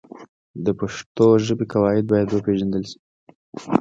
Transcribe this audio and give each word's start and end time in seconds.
د 0.65 0.67
پښتو 0.79 1.25
ژبې 1.45 1.65
قواعد 1.73 2.05
باید 2.11 2.27
وپېژندل 2.31 2.83
سي. 2.91 2.97